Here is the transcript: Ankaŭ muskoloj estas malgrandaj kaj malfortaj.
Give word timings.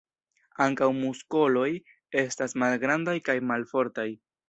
Ankaŭ 0.65 0.87
muskoloj 1.01 1.67
estas 2.25 2.59
malgrandaj 2.65 3.19
kaj 3.31 3.41
malfortaj. 3.53 4.13